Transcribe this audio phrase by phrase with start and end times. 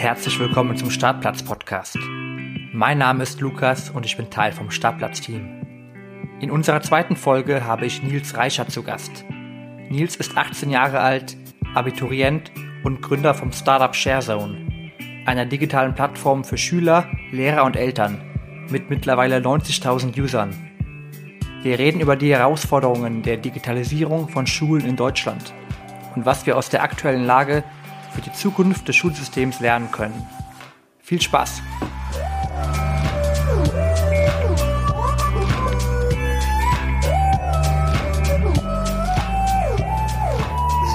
[0.00, 1.98] Herzlich willkommen zum Startplatz-Podcast.
[2.72, 5.60] Mein Name ist Lukas und ich bin Teil vom Startplatz-Team.
[6.40, 9.26] In unserer zweiten Folge habe ich Nils Reichert zu Gast.
[9.90, 11.36] Nils ist 18 Jahre alt,
[11.74, 12.50] Abiturient
[12.82, 14.90] und Gründer vom Startup ShareZone,
[15.26, 18.22] einer digitalen Plattform für Schüler, Lehrer und Eltern
[18.70, 20.56] mit mittlerweile 90.000 Usern.
[21.62, 25.52] Wir reden über die Herausforderungen der Digitalisierung von Schulen in Deutschland
[26.16, 27.64] und was wir aus der aktuellen Lage
[28.10, 30.26] für die Zukunft des Schulsystems lernen können.
[30.98, 31.62] Viel Spaß!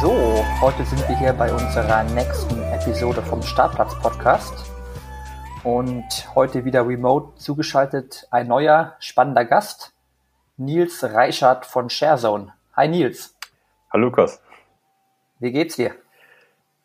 [0.01, 4.71] So, heute sind wir hier bei unserer nächsten Episode vom Startplatz Podcast.
[5.63, 9.93] Und heute wieder remote zugeschaltet ein neuer spannender Gast,
[10.57, 12.53] Nils Reichert von ShareZone.
[12.75, 13.35] Hi Nils.
[13.91, 14.39] Hallo Lukas.
[15.39, 15.95] Wie geht's dir?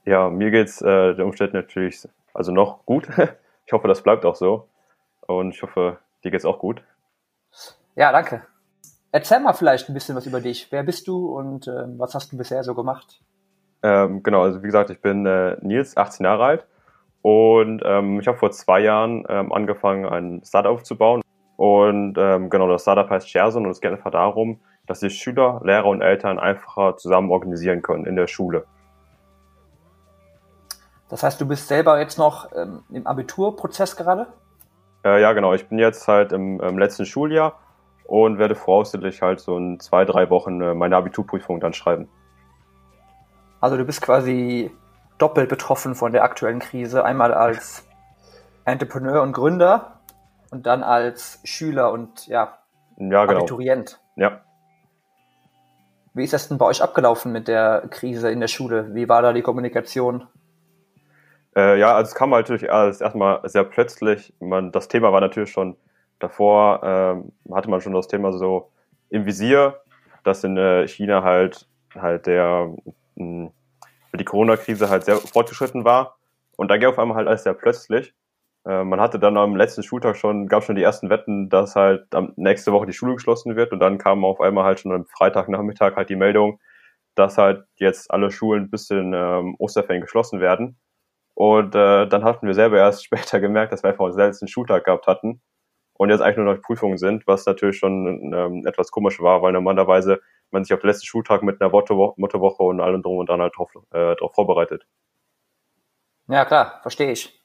[0.05, 3.09] Ja, mir geht's äh, der Umständen natürlich also noch gut.
[3.67, 4.67] Ich hoffe, das bleibt auch so.
[5.29, 6.83] Und ich hoffe, dir geht's auch gut.
[7.95, 8.43] Ja, danke.
[9.13, 10.67] Erzähl mal vielleicht ein bisschen was über dich.
[10.73, 13.23] Wer bist du und äh, was hast du bisher so gemacht?
[13.85, 16.67] Ähm, genau, also wie gesagt, ich bin äh, Nils, 18 Jahre alt
[17.23, 21.23] und ähm, ich habe vor zwei Jahren ähm, angefangen, ein Startup aufzubauen.
[21.57, 25.61] Und ähm, genau, das Startup heißt ShareZone und es geht einfach darum, dass sich Schüler,
[25.63, 28.67] Lehrer und Eltern einfacher zusammen organisieren können in der Schule.
[31.11, 34.29] Das heißt, du bist selber jetzt noch ähm, im Abiturprozess gerade?
[35.05, 35.53] Äh, ja, genau.
[35.55, 37.59] Ich bin jetzt halt im, im, letzten Schuljahr
[38.05, 42.09] und werde voraussichtlich halt so in zwei, drei Wochen äh, meine Abiturprüfung dann schreiben.
[43.61, 44.71] Also du bist quasi
[45.19, 47.05] doppelt betroffen von der aktuellen Krise.
[47.05, 47.85] Einmal als
[48.65, 50.01] Entrepreneur und Gründer
[50.51, 52.59] und dann als Schüler und ja,
[52.99, 53.41] ja genau.
[53.41, 54.01] Abiturient.
[54.15, 54.41] Ja.
[56.15, 58.95] Wie ist das denn bei euch abgelaufen mit der Krise in der Schule?
[58.95, 60.27] Wie war da die Kommunikation?
[61.57, 64.33] Äh, ja, also es kam natürlich alles erstmal sehr plötzlich.
[64.41, 65.77] Man, das Thema war natürlich schon
[66.19, 68.71] davor, ähm, hatte man schon das Thema so
[69.11, 69.81] im Visier,
[70.25, 72.73] dass in äh, China halt halt der
[73.17, 73.51] mh, hm,
[74.15, 76.19] die Corona-Krise halt sehr fortgeschritten war.
[76.57, 78.15] Und da ging auf einmal halt alles sehr plötzlich.
[78.67, 82.15] Äh, man hatte dann am letzten Schultag schon, gab schon die ersten Wetten, dass halt
[82.15, 83.73] am nächste Woche die Schule geschlossen wird.
[83.73, 86.61] Und dann kam auf einmal halt schon am Freitagnachmittag halt die Meldung,
[87.15, 90.77] dass halt jetzt alle Schulen bis in ähm, Osterferien geschlossen werden.
[91.41, 94.85] Und äh, dann hatten wir selber erst später gemerkt, dass wir einfach unseren letzten Schultag
[94.85, 95.41] gehabt hatten
[95.95, 99.53] und jetzt eigentlich nur noch Prüfungen sind, was natürlich schon ähm, etwas komisch war, weil
[99.53, 100.21] normalerweise
[100.51, 103.57] man sich auf den letzten Schultag mit einer Mottowoche und allem drum und dran halt
[103.57, 104.87] drauf, äh, drauf vorbereitet.
[106.29, 107.43] Ja, klar, verstehe ich.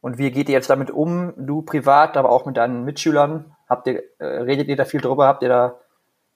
[0.00, 3.56] Und wie geht ihr jetzt damit um, du privat, aber auch mit deinen Mitschülern?
[3.68, 5.26] Habt ihr, äh, redet ihr da viel drüber?
[5.26, 5.80] Habt ihr da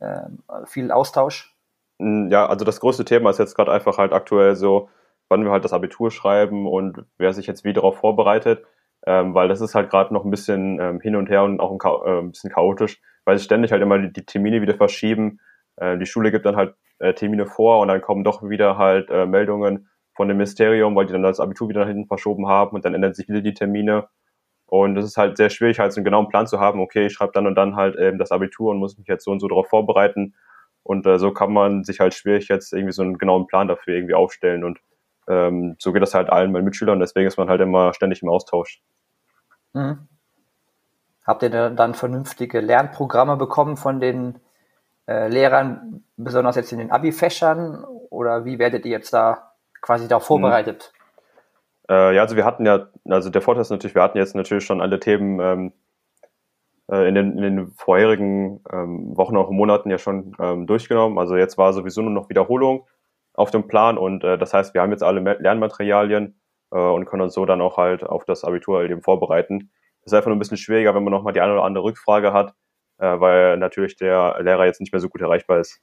[0.01, 1.55] äh, viel Austausch?
[2.01, 4.89] Ja, also das größte Thema ist jetzt gerade einfach halt aktuell so,
[5.29, 8.65] wann wir halt das Abitur schreiben und wer sich jetzt wie darauf vorbereitet,
[9.07, 11.71] ähm, weil das ist halt gerade noch ein bisschen ähm, hin und her und auch
[11.73, 15.41] ein, äh, ein bisschen chaotisch, weil sich ständig halt immer die, die Termine wieder verschieben.
[15.77, 19.11] Äh, die Schule gibt dann halt äh, Termine vor und dann kommen doch wieder halt
[19.11, 22.77] äh, Meldungen von dem Ministerium, weil die dann das Abitur wieder nach hinten verschoben haben
[22.77, 24.09] und dann ändern sich wieder die Termine.
[24.67, 27.13] Und es ist halt sehr schwierig, halt so einen genauen Plan zu haben, okay, ich
[27.13, 29.49] schreibe dann und dann halt ähm, das Abitur und muss mich jetzt so und so
[29.49, 30.35] darauf vorbereiten.
[30.83, 33.95] Und äh, so kann man sich halt schwierig jetzt irgendwie so einen genauen Plan dafür
[33.95, 34.65] irgendwie aufstellen.
[34.65, 34.79] Und
[35.29, 38.29] ähm, so geht das halt allen meinen Mitschülern, deswegen ist man halt immer ständig im
[38.29, 38.81] Austausch.
[39.73, 40.09] Mhm.
[41.27, 44.41] Habt ihr dann vernünftige Lernprogramme bekommen von den
[45.09, 47.85] äh, Lehrern, besonders jetzt in den Abi-Fächern?
[48.11, 50.93] Oder wie werdet ihr jetzt da quasi darauf vorbereitet?
[51.89, 51.95] Mhm.
[51.95, 54.65] Äh, ja, also wir hatten ja, also der Vorteil ist natürlich, wir hatten jetzt natürlich
[54.65, 55.73] schon alle Themen ähm,
[56.91, 61.19] äh, in, den, in den vorherigen ähm, Wochen, auch Monaten ja schon ähm, durchgenommen.
[61.19, 62.87] Also jetzt war sowieso nur noch Wiederholung
[63.35, 66.41] auf dem Plan und äh, das heißt, wir haben jetzt alle Lernmaterialien
[66.71, 69.71] äh, und können uns so dann auch halt auf das Abitur eben vorbereiten.
[70.03, 72.33] Das ist einfach nur ein bisschen schwieriger, wenn man nochmal die eine oder andere Rückfrage
[72.33, 72.55] hat,
[72.99, 75.81] äh, weil natürlich der Lehrer jetzt nicht mehr so gut erreichbar ist.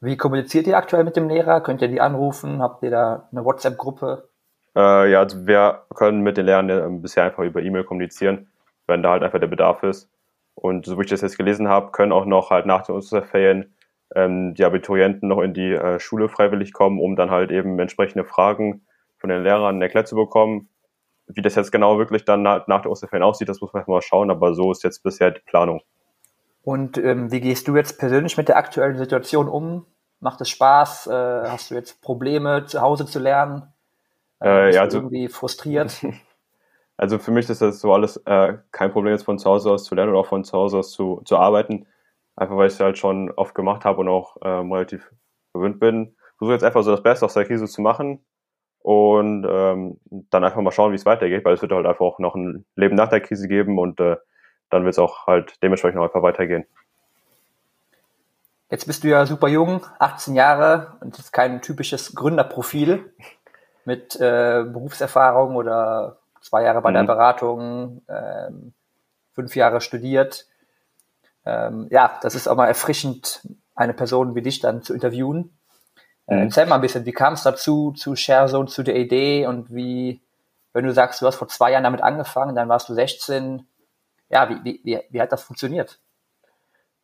[0.00, 1.62] Wie kommuniziert ihr aktuell mit dem Lehrer?
[1.62, 2.60] Könnt ihr die anrufen?
[2.60, 4.28] Habt ihr da eine WhatsApp-Gruppe?
[4.76, 8.48] Äh, ja, also wir können mit den Lehrern äh, bisher einfach über E-Mail kommunizieren,
[8.86, 10.10] wenn da halt einfach der Bedarf ist.
[10.54, 13.74] Und so wie ich das jetzt gelesen habe, können auch noch halt nach den Osterferien
[14.14, 18.24] ähm, die Abiturienten noch in die äh, Schule freiwillig kommen, um dann halt eben entsprechende
[18.24, 18.86] Fragen
[19.18, 20.68] von den Lehrern erklärt zu bekommen.
[21.26, 24.02] Wie das jetzt genau wirklich dann nach, nach der Osterferien aussieht, das muss man mal
[24.02, 25.80] schauen, aber so ist jetzt bisher die Planung.
[26.62, 29.86] Und ähm, wie gehst du jetzt persönlich mit der aktuellen Situation um?
[30.20, 31.06] Macht es Spaß?
[31.06, 31.12] Äh,
[31.48, 33.72] hast du jetzt Probleme, zu Hause zu lernen?
[34.42, 36.02] Äh, ja, also, irgendwie frustriert?
[36.96, 39.84] Also für mich ist das so alles äh, kein Problem, jetzt von zu Hause aus
[39.84, 41.86] zu lernen oder auch von zu Hause aus zu, zu arbeiten.
[42.36, 45.10] Einfach weil ich es halt schon oft gemacht habe und auch ähm, relativ
[45.52, 46.16] gewöhnt bin.
[46.38, 48.24] Versuche jetzt einfach so das Beste aus der Krise zu machen
[48.80, 50.00] und ähm,
[50.30, 52.66] dann einfach mal schauen, wie es weitergeht, weil es wird halt einfach auch noch ein
[52.76, 54.16] Leben nach der Krise geben und äh,
[54.70, 56.66] dann wird es auch halt dementsprechend noch einfach weitergehen.
[58.70, 63.12] Jetzt bist du ja super jung, 18 Jahre und ist kein typisches Gründerprofil
[63.84, 66.94] mit äh, Berufserfahrung oder zwei Jahre bei mhm.
[66.94, 68.72] der Beratung, ähm,
[69.32, 70.46] fünf Jahre studiert.
[71.46, 75.56] Ähm, ja, das ist auch mal erfrischend, eine Person wie dich dann zu interviewen.
[76.26, 76.42] Äh, mhm.
[76.42, 80.22] erzähl mal ein bisschen, wie kam es dazu, zu ShareZone, zu der Idee und wie,
[80.72, 83.66] wenn du sagst, du hast vor zwei Jahren damit angefangen, dann warst du 16.
[84.30, 86.00] Ja, wie, wie, wie, wie hat das funktioniert?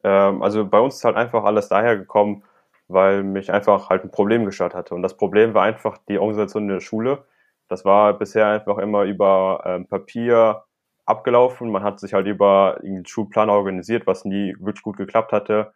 [0.03, 2.45] Ähm, also bei uns ist halt einfach alles daher gekommen,
[2.89, 4.95] weil mich einfach halt ein Problem gestört hatte.
[4.95, 7.25] Und das Problem war einfach die Organisation in der Schule.
[7.69, 10.65] Das war bisher einfach immer über ähm, Papier
[11.11, 11.71] abgelaufen.
[11.71, 15.73] Man hat sich halt über den Schulplan organisiert, was nie wirklich gut geklappt hatte,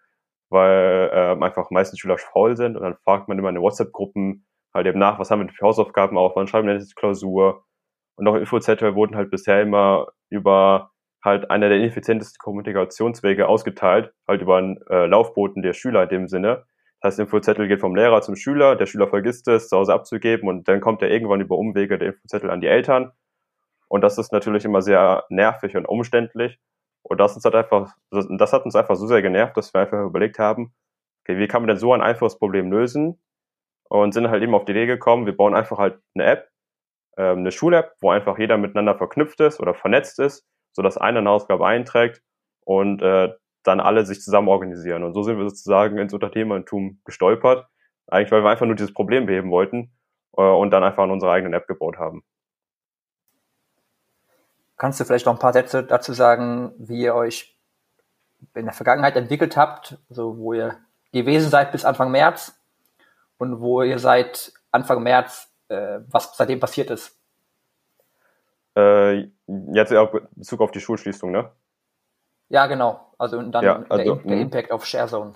[0.50, 2.76] weil ähm, einfach meistens Schüler faul sind.
[2.76, 5.66] Und dann fragt man immer in den WhatsApp-Gruppen halt eben nach, was haben wir für
[5.66, 7.64] Hausaufgaben auf, wann schreiben wir jetzt Klausur.
[8.16, 10.90] Und auch Infozettel wurden halt bisher immer über
[11.24, 16.28] halt einer der ineffizientesten Kommunikationswege ausgeteilt, halt über einen äh, Laufboten der Schüler in dem
[16.28, 16.64] Sinne.
[17.00, 20.48] Das heißt, Infozettel geht vom Lehrer zum Schüler, der Schüler vergisst es, zu Hause abzugeben
[20.48, 23.12] und dann kommt er irgendwann über Umwege der Infozettel an die Eltern.
[23.88, 26.58] Und das ist natürlich immer sehr nervig und umständlich.
[27.02, 30.02] Und das, uns hat einfach, das hat uns einfach so sehr genervt, dass wir einfach
[30.04, 30.74] überlegt haben,
[31.22, 33.20] okay, wie kann man denn so ein einfaches Problem lösen?
[33.88, 36.48] Und sind halt eben auf die Idee gekommen, wir bauen einfach halt eine App,
[37.18, 41.30] ähm, eine Schul-App, wo einfach jeder miteinander verknüpft ist oder vernetzt ist sodass einer eine
[41.30, 42.20] Ausgabe einträgt
[42.64, 43.32] und äh,
[43.62, 45.04] dann alle sich zusammen organisieren.
[45.04, 47.66] Und so sind wir sozusagen ins Unternehmertum gestolpert,
[48.08, 49.92] eigentlich weil wir einfach nur dieses Problem beheben wollten
[50.36, 52.22] äh, und dann einfach an unserer eigenen App gebaut haben.
[54.76, 57.56] Kannst du vielleicht noch ein paar Sätze dazu sagen, wie ihr euch
[58.54, 60.76] in der Vergangenheit entwickelt habt, also wo ihr
[61.12, 62.60] gewesen seid bis Anfang März
[63.38, 67.18] und wo ihr seit Anfang März, äh, was seitdem passiert ist?
[68.76, 69.28] Äh,
[69.72, 71.50] jetzt in Bezug auf die Schulschließung, ne?
[72.48, 73.12] Ja, genau.
[73.18, 74.42] Also dann ja, also, der, der, mhm.
[74.42, 75.34] Impact auf ShareZone.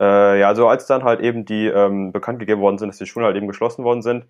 [0.00, 3.06] Äh, ja, also als dann halt eben die ähm, bekannt gegeben worden sind, dass die
[3.06, 4.26] Schulen halt eben geschlossen worden sind,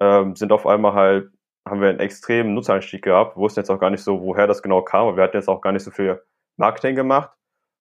[0.00, 1.30] ähm, sind auf einmal halt,
[1.66, 4.62] haben wir einen extremen Nutzereinstieg gehabt, Wir wussten jetzt auch gar nicht so, woher das
[4.62, 6.22] genau kam, aber wir hatten jetzt auch gar nicht so viel
[6.56, 7.30] Marketing gemacht.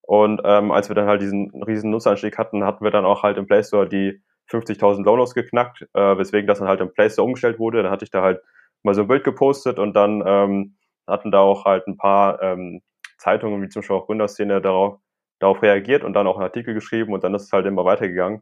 [0.01, 3.37] Und ähm, als wir dann halt diesen riesen Nutzereinstieg hatten, hatten wir dann auch halt
[3.37, 4.21] im Play Store die
[4.51, 7.83] 50.000 Downloads geknackt, äh, weswegen das dann halt im Play Store umgestellt wurde.
[7.83, 8.41] Dann hatte ich da halt
[8.83, 10.75] mal so ein Bild gepostet und dann ähm,
[11.07, 12.81] hatten da auch halt ein paar ähm,
[13.17, 14.99] Zeitungen, wie zum Beispiel auch Gründerszene, darauf,
[15.39, 18.41] darauf reagiert und dann auch einen Artikel geschrieben und dann ist es halt immer weitergegangen.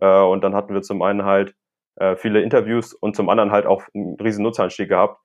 [0.00, 1.54] Äh, und dann hatten wir zum einen halt
[1.96, 5.20] äh, viele Interviews und zum anderen halt auch einen riesen Nutzeranstieg gehabt,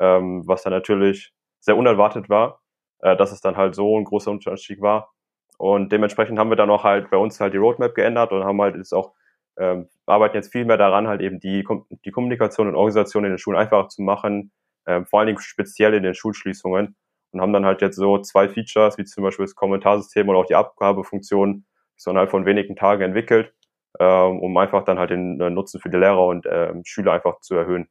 [0.00, 2.60] ähm, was dann natürlich sehr unerwartet war,
[3.00, 5.12] äh, dass es dann halt so ein großer Nutzeranstieg war.
[5.58, 8.60] Und dementsprechend haben wir dann auch halt bei uns halt die Roadmap geändert und haben
[8.60, 9.12] halt jetzt auch
[9.56, 11.64] ähm, arbeiten jetzt viel mehr daran, halt eben die,
[12.04, 14.52] die Kommunikation und Organisation in den Schulen einfacher zu machen,
[14.86, 16.96] ähm, vor allen Dingen speziell in den Schulschließungen
[17.30, 20.46] und haben dann halt jetzt so zwei Features, wie zum Beispiel das Kommentarsystem oder auch
[20.46, 21.64] die Abgabefunktion,
[21.96, 23.54] sondern halt von wenigen Tagen entwickelt,
[23.98, 27.40] ähm, um einfach dann halt den äh, Nutzen für die Lehrer und äh, Schüler einfach
[27.40, 27.88] zu erhöhen.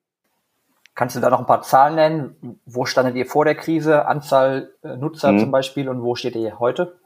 [0.96, 2.60] Kannst du da noch ein paar Zahlen nennen?
[2.66, 4.06] Wo standet ihr vor der Krise?
[4.06, 5.40] Anzahl äh, Nutzer mhm.
[5.40, 7.00] zum Beispiel und wo steht ihr heute?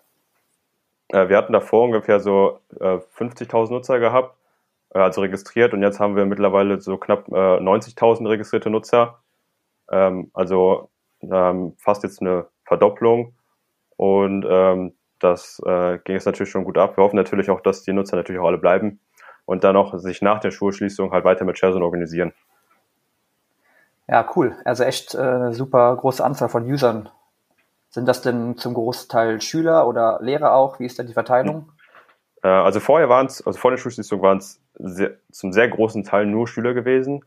[1.10, 4.38] Äh, wir hatten davor ungefähr so äh, 50.000 Nutzer gehabt
[4.94, 9.20] äh, also registriert und jetzt haben wir mittlerweile so knapp äh, 90.000 registrierte Nutzer.
[9.92, 10.90] Ähm, also
[11.22, 13.36] ähm, fast jetzt eine Verdopplung
[13.96, 16.98] und ähm, das äh, ging jetzt natürlich schon gut ab.
[16.98, 19.00] Wir hoffen natürlich auch, dass die Nutzer natürlich auch alle bleiben
[19.46, 22.34] und dann auch sich nach der Schulschließung halt weiter mit ShareZone organisieren.
[24.08, 24.56] Ja, cool.
[24.64, 27.10] Also echt äh, super große Anzahl von Usern.
[27.90, 30.80] Sind das denn zum Großteil Schüler oder Lehrer auch?
[30.80, 31.72] Wie ist denn die Verteilung?
[32.44, 34.62] Äh, also vorher waren es, also vor der Schulschließung waren es
[35.32, 37.26] zum sehr großen Teil nur Schüler gewesen.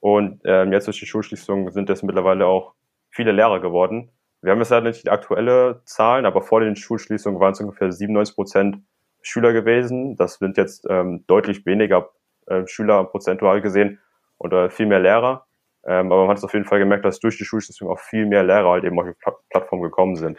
[0.00, 2.72] Und ähm, jetzt durch die Schulschließung sind es mittlerweile auch
[3.10, 4.10] viele Lehrer geworden.
[4.42, 7.92] Wir haben jetzt leider nicht die aktuelle Zahlen, aber vor den Schulschließungen waren es ungefähr
[7.92, 8.78] 97 Prozent
[9.22, 10.16] Schüler gewesen.
[10.16, 12.10] Das sind jetzt ähm, deutlich weniger
[12.46, 14.00] äh, Schüler prozentual gesehen
[14.38, 15.46] und äh, viel mehr Lehrer.
[15.84, 18.26] Ähm, aber man hat es auf jeden Fall gemerkt, dass durch die Schulschließung auch viel
[18.26, 20.38] mehr Lehrer halt eben auf die Plattform gekommen sind.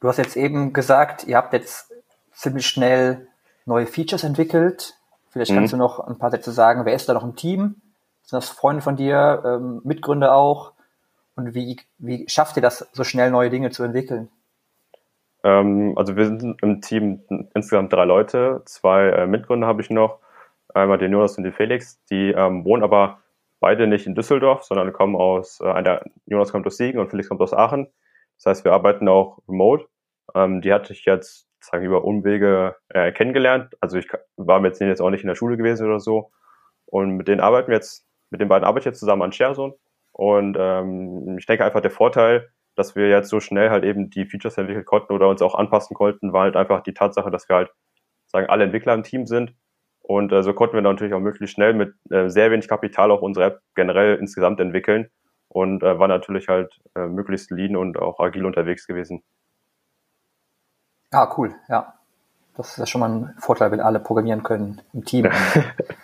[0.00, 1.92] Du hast jetzt eben gesagt, ihr habt jetzt
[2.32, 3.26] ziemlich schnell
[3.64, 4.94] neue Features entwickelt.
[5.30, 5.56] Vielleicht mhm.
[5.56, 7.80] kannst du noch ein paar Sätze sagen, wer ist da noch im Team?
[8.22, 10.73] Sind das Freunde von dir, ähm, Mitgründer auch?
[11.36, 14.28] Und wie, wie schafft ihr das, so schnell neue Dinge zu entwickeln?
[15.42, 17.22] Ähm, also wir sind im Team
[17.54, 18.62] insgesamt drei Leute.
[18.66, 20.20] Zwei äh, Mitgründer habe ich noch.
[20.72, 22.02] Einmal den Jonas und den Felix.
[22.06, 23.20] Die ähm, wohnen aber
[23.60, 27.28] beide nicht in Düsseldorf, sondern kommen aus, äh, einer, Jonas kommt aus Siegen und Felix
[27.28, 27.88] kommt aus Aachen.
[28.36, 29.86] Das heißt, wir arbeiten auch remote.
[30.34, 33.74] Ähm, die hatte ich jetzt sagen über Umwege äh, kennengelernt.
[33.80, 36.30] Also ich war mit denen jetzt auch nicht in der Schule gewesen oder so.
[36.86, 39.74] Und mit denen arbeiten wir jetzt, mit den beiden arbeite ich jetzt zusammen an ShareZone.
[40.14, 44.24] Und ähm, ich denke einfach, der Vorteil, dass wir jetzt so schnell halt eben die
[44.24, 47.56] Features entwickeln konnten oder uns auch anpassen konnten, war halt einfach die Tatsache, dass wir
[47.56, 47.70] halt
[48.26, 49.54] sagen alle Entwickler im Team sind.
[50.02, 53.22] Und äh, so konnten wir natürlich auch möglichst schnell mit äh, sehr wenig Kapital auch
[53.22, 55.08] unsere App generell insgesamt entwickeln
[55.48, 59.22] und äh, war natürlich halt äh, möglichst lean und auch agil unterwegs gewesen.
[61.10, 61.94] Ah, cool, ja.
[62.56, 65.28] Das ist ja schon mal ein Vorteil, wenn alle programmieren können im Team.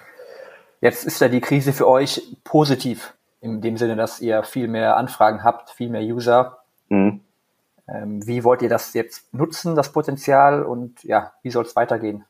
[0.81, 4.97] Jetzt ist ja die Krise für euch positiv, in dem Sinne, dass ihr viel mehr
[4.97, 6.59] Anfragen habt, viel mehr User.
[6.88, 7.20] Mhm.
[7.88, 12.25] Ähm, wie wollt ihr das jetzt nutzen, das Potenzial, und ja, wie soll es weitergehen?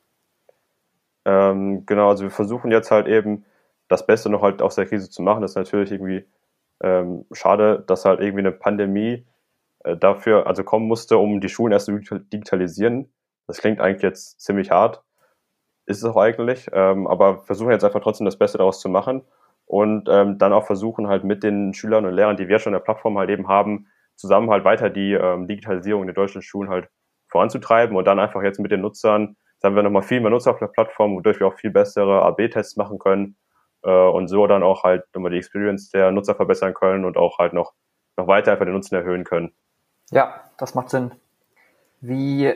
[1.25, 3.45] Ähm, genau, also wir versuchen jetzt halt eben
[3.87, 5.41] das Beste noch halt aus der Krise zu machen.
[5.41, 6.25] Das ist natürlich irgendwie
[6.81, 9.25] ähm, schade, dass halt irgendwie eine Pandemie
[9.83, 13.11] äh, dafür also kommen musste, um die Schulen erst zu digitalisieren.
[13.47, 15.03] Das klingt eigentlich jetzt ziemlich hart,
[15.85, 19.23] ist es auch eigentlich, ähm, aber versuchen jetzt einfach trotzdem das Beste daraus zu machen
[19.71, 22.77] und ähm, dann auch versuchen halt mit den Schülern und Lehrern, die wir schon in
[22.77, 23.87] der Plattform halt eben haben,
[24.17, 26.89] zusammen halt weiter die ähm, Digitalisierung in den deutschen Schulen halt
[27.29, 30.59] voranzutreiben und dann einfach jetzt mit den Nutzern, sagen wir nochmal viel mehr Nutzer auf
[30.59, 33.37] der Plattform, wodurch wir auch viel bessere AB-Tests machen können
[33.83, 37.39] äh, und so dann auch halt nochmal die Experience der Nutzer verbessern können und auch
[37.39, 37.71] halt noch,
[38.17, 39.53] noch weiter einfach den Nutzen erhöhen können.
[40.09, 41.11] Ja, das macht Sinn.
[42.01, 42.53] Wie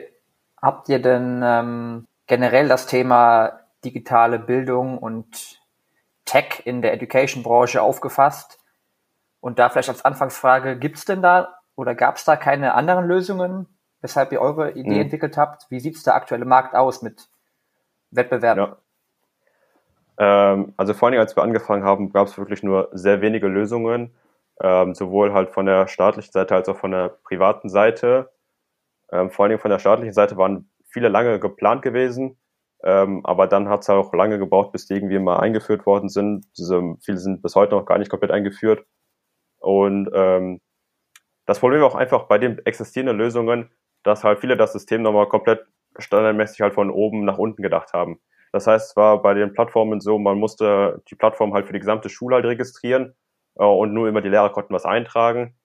[0.62, 5.65] habt ihr denn ähm, generell das Thema digitale Bildung und
[6.26, 8.60] Tech in der Education-Branche aufgefasst?
[9.40, 13.06] Und da vielleicht als Anfangsfrage, gibt es denn da oder gab es da keine anderen
[13.06, 13.68] Lösungen,
[14.02, 15.02] weshalb ihr eure Idee mhm.
[15.02, 15.70] entwickelt habt?
[15.70, 17.30] Wie sieht es der aktuelle Markt aus mit
[18.12, 18.58] Wettbewerb?
[18.58, 18.78] Ja.
[20.18, 24.16] Ähm, also vor allem, als wir angefangen haben, gab es wirklich nur sehr wenige Lösungen,
[24.62, 28.32] ähm, sowohl halt von der staatlichen Seite als auch von der privaten Seite.
[29.12, 32.38] Ähm, vor allem von der staatlichen Seite waren viele lange geplant gewesen,
[32.84, 36.46] ähm, aber dann hat es auch lange gebraucht, bis die irgendwie mal eingeführt worden sind.
[36.58, 38.86] Diese, viele sind bis heute noch gar nicht komplett eingeführt.
[39.60, 40.62] Und ähm,
[41.46, 43.72] das Problem war auch einfach bei den existierenden Lösungen,
[44.04, 45.66] dass halt viele das System nochmal komplett
[45.98, 48.20] standardmäßig halt von oben nach unten gedacht haben.
[48.52, 51.80] Das heißt, es war bei den Plattformen so, man musste die Plattform halt für die
[51.80, 53.16] gesamte Schule halt registrieren
[53.56, 55.56] äh, und nur immer die Lehrer konnten was eintragen.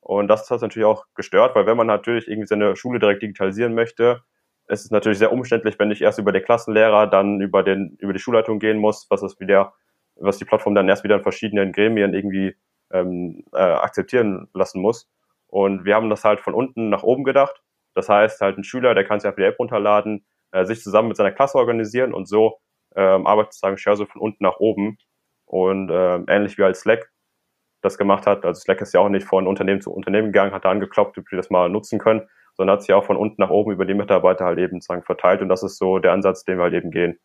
[0.00, 3.74] Und das hat natürlich auch gestört, weil wenn man natürlich irgendwie seine Schule direkt digitalisieren
[3.74, 4.22] möchte,
[4.70, 8.12] ist es natürlich sehr umständlich, wenn ich erst über den Klassenlehrer, dann über den über
[8.12, 9.74] die Schulleitung gehen muss, was es wieder,
[10.16, 12.56] was die Plattform dann erst wieder in verschiedenen Gremien irgendwie
[12.92, 15.10] ähm, äh, akzeptieren lassen muss.
[15.48, 17.62] Und wir haben das halt von unten nach oben gedacht.
[17.94, 21.08] Das heißt, halt ein Schüler, der kann sich einfach die App runterladen, äh, sich zusammen
[21.08, 22.58] mit seiner Klasse organisieren und so
[22.96, 24.98] ähm, arbeitet sozusagen Share so von unten nach oben.
[25.46, 27.10] Und ähm, ähnlich wie als Slack
[27.82, 28.44] das gemacht hat.
[28.44, 31.28] Also Slack ist ja auch nicht von Unternehmen zu Unternehmen gegangen, hat da angeklopft, ob
[31.28, 32.28] die das mal nutzen können,
[32.60, 35.40] sondern hat sich auch von unten nach oben über die Mitarbeiter halt eben sozusagen verteilt.
[35.40, 37.18] Und das ist so der Ansatz, den wir halt eben gehen,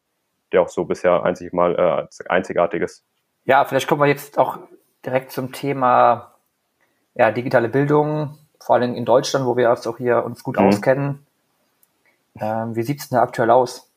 [0.53, 3.03] der auch so bisher einzig mal äh, einzigartig ist.
[3.43, 4.59] Ja, vielleicht kommen wir jetzt auch
[5.05, 6.35] direkt zum Thema
[7.15, 10.67] ja, digitale Bildung, vor allem in Deutschland, wo wir uns auch hier uns gut mhm.
[10.67, 11.27] auskennen.
[12.39, 13.91] Ähm, wie sieht es denn aktuell aus?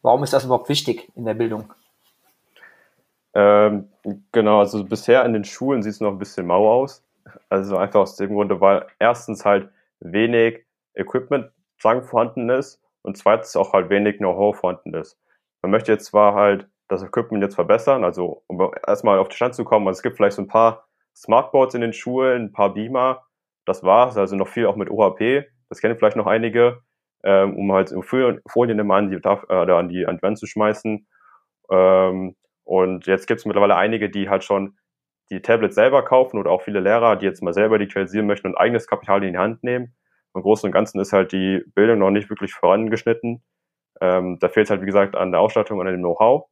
[0.00, 1.70] Warum ist das überhaupt wichtig in der Bildung?
[3.34, 3.88] Ähm,
[4.32, 7.04] genau, also bisher in den Schulen sieht es noch ein bisschen mau aus.
[7.50, 9.68] Also einfach aus dem Grunde, weil erstens halt
[10.00, 10.64] wenig
[10.98, 11.50] Equipment
[11.80, 15.18] sagen vorhanden ist und zweitens auch halt wenig Know-how vorhanden ist.
[15.62, 19.54] Man möchte jetzt zwar halt das Equipment jetzt verbessern, also um erstmal auf den Stand
[19.54, 20.86] zu kommen, also es gibt vielleicht so ein paar
[21.16, 23.24] Smartboards in den Schulen, ein paar Beamer,
[23.66, 26.80] das war's, also noch viel auch mit OHP, das kennen vielleicht noch einige,
[27.24, 31.06] ähm, um halt Folien immer an die, äh, an die, an die Wand zu schmeißen.
[31.70, 34.78] Ähm, und jetzt gibt es mittlerweile einige, die halt schon
[35.30, 38.56] die Tablets selber kaufen oder auch viele Lehrer, die jetzt mal selber digitalisieren möchten und
[38.56, 39.94] eigenes Kapital in die Hand nehmen.
[40.34, 43.42] Im Großen und Ganzen ist halt die Bildung noch nicht wirklich vorangeschnitten.
[44.00, 46.48] Ähm, da fehlt halt, wie gesagt, an der Ausstattung und an dem Know-how.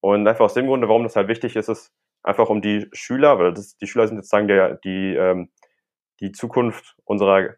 [0.00, 3.38] Und einfach aus dem Grunde, warum das halt wichtig ist, ist einfach um die Schüler,
[3.38, 5.50] weil das, die Schüler sind jetzt sagen der, die, ähm,
[6.20, 7.56] die Zukunft unserer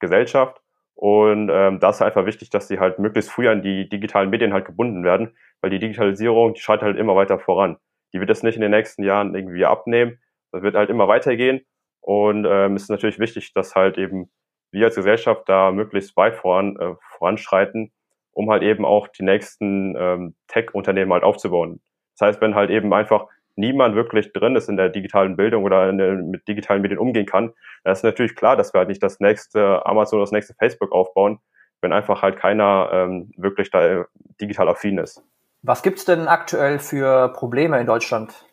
[0.00, 0.62] Gesellschaft
[0.94, 4.52] und ähm, da ist einfach wichtig, dass sie halt möglichst früh an die digitalen Medien
[4.52, 7.76] halt gebunden werden, weil die Digitalisierung, die schreitet halt immer weiter voran.
[8.12, 10.20] Die wird es nicht in den nächsten Jahren irgendwie abnehmen.
[10.52, 11.62] Das wird halt immer weitergehen.
[12.00, 14.30] Und ähm, es ist natürlich wichtig, dass halt eben
[14.72, 17.92] wir als Gesellschaft da möglichst weit voran, äh, voranschreiten,
[18.32, 21.80] um halt eben auch die nächsten ähm, Tech-Unternehmen halt aufzubauen.
[22.18, 23.26] Das heißt, wenn halt eben einfach
[23.56, 27.52] niemand wirklich drin ist in der digitalen Bildung oder der, mit digitalen Medien umgehen kann,
[27.84, 30.92] dann ist natürlich klar, dass wir halt nicht das nächste Amazon oder das nächste Facebook
[30.92, 31.38] aufbauen,
[31.80, 34.04] wenn einfach halt keiner ähm, wirklich da äh,
[34.40, 35.22] digital affin ist.
[35.62, 38.46] Was gibt's denn aktuell für Probleme in Deutschland?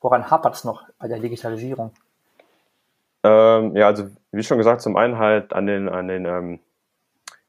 [0.00, 1.92] Woran hapert es noch bei der Digitalisierung?
[3.26, 6.60] Ähm, ja, also wie schon gesagt, zum einen halt an den, an den ähm,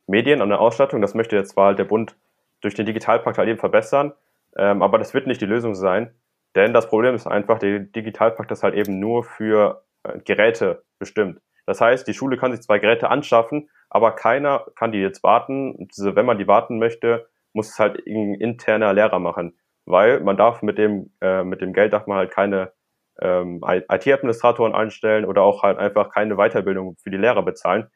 [0.08, 1.02] Medien, an der Ausstattung.
[1.02, 2.16] Das möchte jetzt zwar halt der Bund
[2.62, 4.14] durch den Digitalpakt halt eben verbessern,
[4.56, 6.12] ähm, aber das wird nicht die Lösung sein.
[6.56, 11.40] Denn das Problem ist einfach, der Digitalpakt ist halt eben nur für äh, Geräte bestimmt.
[11.68, 15.90] Das heißt, die Schule kann sich zwei Geräte anschaffen, aber keiner kann die jetzt warten.
[15.98, 20.64] Wenn man die warten möchte, muss es halt ein interner Lehrer machen, weil man darf
[20.64, 22.72] mit dem äh, mit dem Geld darf man halt keine
[23.22, 27.88] ähm, IT-Administratoren einstellen oder auch halt einfach keine Weiterbildung für die Lehrer bezahlen.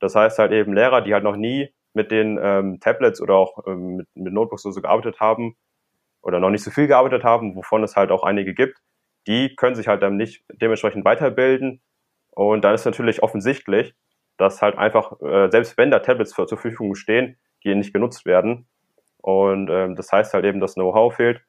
[0.00, 3.66] Das heißt halt eben Lehrer, die halt noch nie mit den ähm, Tablets oder auch
[3.66, 5.56] ähm, mit, mit Notebooks so gearbeitet haben
[6.22, 8.78] oder noch nicht so viel gearbeitet haben, wovon es halt auch einige gibt,
[9.26, 11.80] die können sich halt dann nicht dementsprechend weiterbilden.
[12.30, 13.94] Und dann ist natürlich offensichtlich,
[14.36, 18.68] dass halt einfach, äh, selbst wenn da Tablets zur Verfügung stehen, die nicht genutzt werden.
[19.18, 21.40] Und ähm, das heißt halt eben, dass Know-how fehlt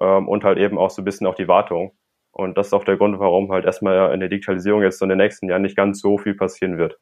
[0.00, 1.92] ähm, und halt eben auch so ein bisschen auch die Wartung.
[2.36, 5.16] Und das ist auch der Grund, warum halt erstmal in der Digitalisierung jetzt in den
[5.16, 6.98] nächsten Jahren nicht ganz so viel passieren wird.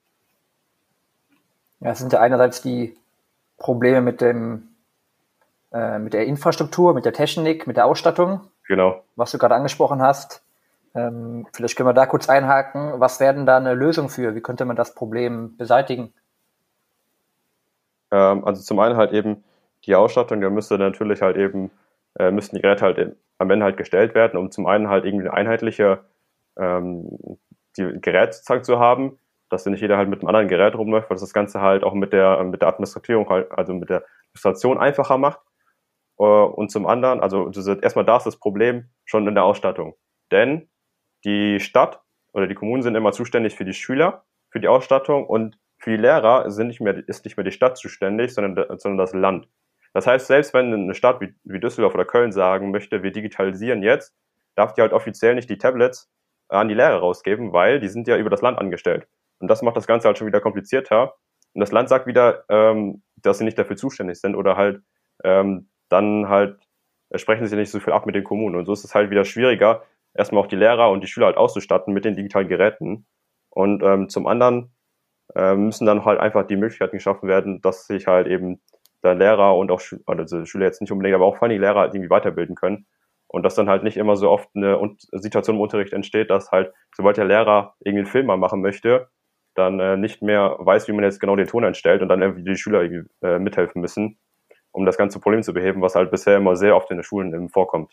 [1.81, 2.97] Ja, es sind ja einerseits die
[3.59, 4.69] Probleme mit dem,
[5.73, 8.43] äh, mit der Infrastruktur, mit der Technik, mit der Ausstattung.
[8.69, 9.03] Genau.
[9.17, 10.45] Was du gerade angesprochen hast.
[10.95, 13.01] Ähm, vielleicht können wir da kurz einhaken.
[13.01, 14.37] Was wäre denn da eine Lösung für?
[14.37, 16.15] Wie könnte man das Problem beseitigen?
[18.13, 19.43] Ähm, also zum einen halt eben
[19.85, 21.73] die Ausstattung, da müsste natürlich halt eben,
[22.21, 25.29] äh, müssten die Geräte halt am Ende halt gestellt werden, um zum einen halt irgendwie
[25.29, 26.05] eine einheitliche
[26.59, 27.39] ähm,
[27.77, 31.23] die Gerätzahl zu haben, dass nicht jeder halt mit einem anderen Gerät rumläuft, weil das
[31.23, 35.19] das Ganze halt auch mit der, mit der Administrativierung halt, also mit der Administration einfacher
[35.19, 35.41] macht.
[36.19, 39.95] Äh, und zum anderen, also erstmal da ist das Problem schon in der Ausstattung.
[40.31, 40.69] Denn
[41.25, 45.59] die Stadt oder die Kommunen sind immer zuständig für die Schüler, für die Ausstattung und
[45.79, 49.13] für die Lehrer sind nicht mehr, ist nicht mehr die Stadt zuständig, sondern, sondern das
[49.13, 49.49] Land.
[49.95, 53.83] Das heißt, selbst wenn eine Stadt wie, wie Düsseldorf oder Köln sagen möchte, wir digitalisieren
[53.83, 54.15] jetzt,
[54.57, 56.11] darf die halt offiziell nicht die Tablets
[56.49, 59.09] an die Lehrer rausgeben, weil die sind ja über das Land angestellt.
[59.39, 61.15] Und das macht das Ganze halt schon wieder komplizierter.
[61.55, 64.83] Und das Land sagt wieder, ähm, dass sie nicht dafür zuständig sind oder halt
[65.23, 66.59] ähm, dann halt
[67.15, 68.57] sprechen sie nicht so viel ab mit den Kommunen.
[68.57, 71.37] Und so ist es halt wieder schwieriger, erstmal auch die Lehrer und die Schüler halt
[71.37, 73.07] auszustatten mit den digitalen Geräten.
[73.51, 74.75] Und ähm, zum anderen
[75.35, 78.61] äh, müssen dann halt einfach die Möglichkeiten geschaffen werden, dass sich halt eben
[79.05, 81.81] der Lehrer und auch also Schüler jetzt nicht unbedingt, aber auch vor allem die Lehrer
[81.81, 82.87] halt irgendwie weiterbilden können.
[83.29, 84.79] Und dass dann halt nicht immer so oft eine
[85.13, 89.09] Situation im Unterricht entsteht, dass halt, sobald der Lehrer irgendwie einen Film mal machen möchte,
[89.55, 92.45] dann äh, nicht mehr weiß, wie man jetzt genau den Ton einstellt und dann irgendwie
[92.45, 94.19] die Schüler irgendwie, äh, mithelfen müssen,
[94.73, 97.35] um das ganze Problem zu beheben, was halt bisher immer sehr oft in den Schulen
[97.35, 97.93] eben vorkommt.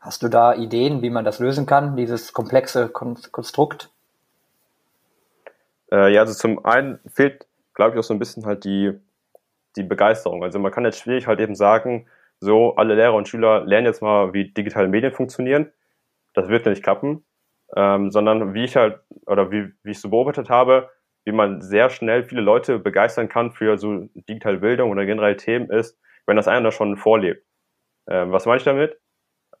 [0.00, 3.90] Hast du da Ideen, wie man das lösen kann, dieses komplexe Konstrukt?
[5.90, 8.98] Äh, ja, also zum einen fehlt, glaube ich, auch so ein bisschen halt die,
[9.78, 10.42] die Begeisterung.
[10.42, 12.06] Also man kann jetzt schwierig halt eben sagen,
[12.40, 15.72] so alle Lehrer und Schüler lernen jetzt mal, wie digitale Medien funktionieren.
[16.34, 17.24] Das wird nicht klappen,
[17.76, 20.90] ähm, sondern wie ich halt, oder wie, wie ich so beobachtet habe,
[21.24, 25.70] wie man sehr schnell viele Leute begeistern kann für so digitale Bildung oder generell Themen
[25.70, 27.44] ist, wenn das einer schon vorlebt.
[28.08, 28.98] Ähm, was meine ich damit?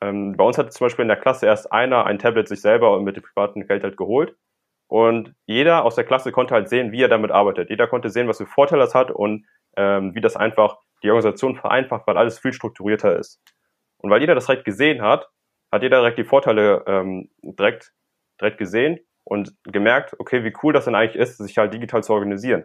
[0.00, 3.00] Ähm, bei uns hat zum Beispiel in der Klasse erst einer ein Tablet sich selber
[3.00, 4.36] mit dem privaten Geld halt geholt.
[4.86, 7.68] Und jeder aus der Klasse konnte halt sehen, wie er damit arbeitet.
[7.68, 9.44] Jeder konnte sehen, was für Vorteile das hat und
[9.78, 13.40] ähm, wie das einfach die Organisation vereinfacht, weil alles viel strukturierter ist.
[13.98, 15.28] Und weil jeder das direkt gesehen hat,
[15.72, 17.92] hat jeder direkt die Vorteile ähm, direkt,
[18.40, 22.12] direkt gesehen und gemerkt, okay, wie cool das denn eigentlich ist, sich halt digital zu
[22.12, 22.64] organisieren.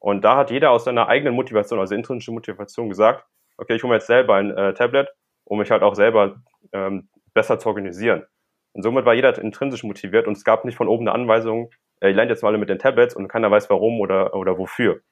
[0.00, 3.24] Und da hat jeder aus seiner eigenen Motivation, also intrinsische Motivation gesagt,
[3.58, 5.08] okay, ich hole mir jetzt selber ein äh, Tablet,
[5.44, 8.24] um mich halt auch selber ähm, besser zu organisieren.
[8.72, 12.08] Und somit war jeder intrinsisch motiviert und es gab nicht von oben eine Anweisung, äh,
[12.08, 15.02] ihr lernt jetzt mal alle mit den Tablets und keiner weiß warum oder, oder wofür.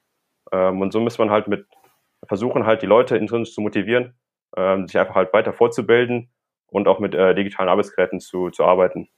[0.51, 1.65] Ähm, und so muss man halt mit
[2.27, 4.13] versuchen, halt die Leute intrinsisch zu motivieren,
[4.55, 6.29] ähm, sich einfach halt weiter fortzubilden
[6.67, 9.09] und auch mit äh, digitalen Arbeitsgeräten zu, zu arbeiten.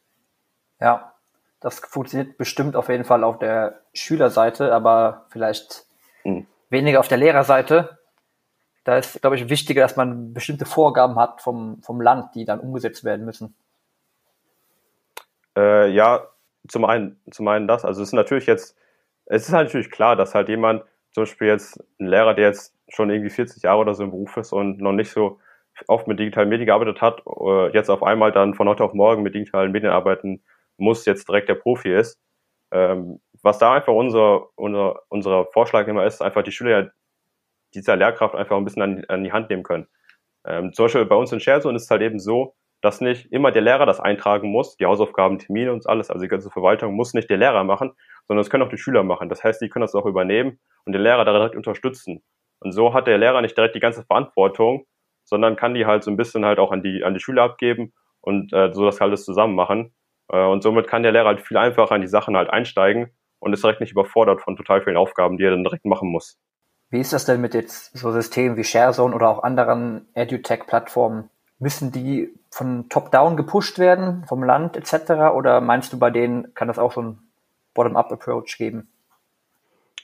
[0.79, 1.13] Ja,
[1.59, 5.85] das funktioniert bestimmt auf jeden Fall auf der Schülerseite, aber vielleicht
[6.23, 6.47] hm.
[6.69, 7.99] weniger auf der Lehrerseite.
[8.83, 12.59] Da ist, glaube ich, wichtiger, dass man bestimmte Vorgaben hat vom, vom Land, die dann
[12.59, 13.55] umgesetzt werden müssen.
[15.55, 16.27] Äh, ja,
[16.67, 17.85] zum einen, zum einen das.
[17.85, 18.75] Also es ist natürlich jetzt,
[19.25, 22.75] es ist halt natürlich klar, dass halt jemand, zum Beispiel jetzt ein Lehrer, der jetzt
[22.87, 25.39] schon irgendwie 40 Jahre oder so im Beruf ist und noch nicht so
[25.87, 29.23] oft mit digitalen Medien gearbeitet hat, äh, jetzt auf einmal dann von heute auf morgen
[29.23, 30.43] mit digitalen Medien arbeiten
[30.77, 32.19] muss, jetzt direkt der Profi ist.
[32.71, 36.91] Ähm, was da einfach unser, unser, unser Vorschlag immer ist, einfach die Schüler
[37.73, 39.87] dieser Lehrkraft einfach ein bisschen an, an die Hand nehmen können.
[40.45, 43.51] Ähm, zum Beispiel bei uns in Scherson ist es halt eben so, dass nicht immer
[43.51, 47.13] der Lehrer das eintragen muss, die Hausaufgaben, Termine und alles, also die ganze Verwaltung muss
[47.13, 47.91] nicht der Lehrer machen,
[48.27, 49.29] sondern das können auch die Schüler machen.
[49.29, 52.23] Das heißt, die können das auch übernehmen und den Lehrer direkt unterstützen.
[52.59, 54.85] Und so hat der Lehrer nicht direkt die ganze Verantwortung,
[55.23, 57.93] sondern kann die halt so ein bisschen halt auch an die, an die Schüler abgeben
[58.21, 59.93] und äh, so das alles zusammen machen.
[60.31, 63.53] Äh, und somit kann der Lehrer halt viel einfacher an die Sachen halt einsteigen und
[63.53, 66.39] ist direkt nicht überfordert von total vielen Aufgaben, die er dann direkt machen muss.
[66.89, 71.29] Wie ist das denn mit jetzt so Systemen wie ShareZone oder auch anderen EduTech-Plattformen?
[71.61, 75.11] Müssen die von top-down gepusht werden, vom Land etc.?
[75.33, 77.19] Oder meinst du, bei denen kann das auch so ein
[77.75, 78.89] Bottom-up-Approach geben?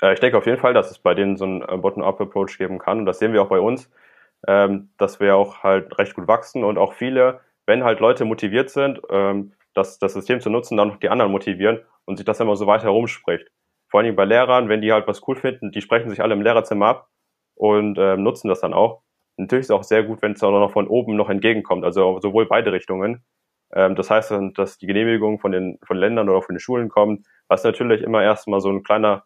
[0.02, 2.78] Äh, ich denke auf jeden Fall, dass es bei denen so ein äh, Bottom-up-Approach geben
[2.78, 3.00] kann.
[3.00, 3.92] Und das sehen wir auch bei uns,
[4.48, 8.70] ähm, dass wir auch halt recht gut wachsen und auch viele, wenn halt Leute motiviert
[8.70, 12.40] sind, ähm, das, das System zu nutzen, dann noch die anderen motivieren und sich das
[12.40, 13.52] immer so weiter herumspricht.
[13.90, 16.34] Vor allen Dingen bei Lehrern, wenn die halt was cool finden, die sprechen sich alle
[16.34, 17.10] im Lehrerzimmer ab
[17.56, 19.02] und ähm, nutzen das dann auch.
[19.38, 22.20] Natürlich ist es auch sehr gut, wenn es auch noch von oben noch entgegenkommt, also
[22.20, 23.24] sowohl beide Richtungen.
[23.74, 27.26] Ähm, das heißt, dass die Genehmigung von den von Ländern oder von den Schulen kommt,
[27.48, 29.26] was natürlich immer erstmal so ein kleiner,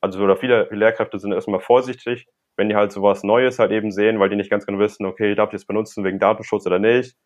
[0.00, 4.20] also oder viele Lehrkräfte sind erstmal vorsichtig, wenn die halt sowas Neues halt eben sehen,
[4.20, 7.16] weil die nicht ganz genau wissen, okay, darf ich das benutzen wegen Datenschutz oder nicht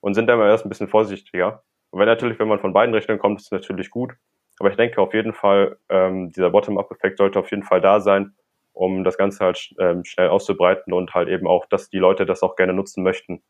[0.00, 1.62] und sind dann immer erst ein bisschen vorsichtiger.
[1.90, 4.14] Und wenn natürlich, wenn man von beiden Richtungen kommt, ist es natürlich gut.
[4.58, 8.34] Aber ich denke auf jeden Fall, ähm, dieser Bottom-up-Effekt sollte auf jeden Fall da sein
[8.74, 12.42] um das Ganze halt ähm, schnell auszubreiten und halt eben auch, dass die Leute das
[12.42, 13.42] auch gerne nutzen möchten.